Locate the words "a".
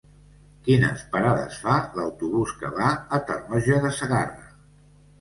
3.19-3.23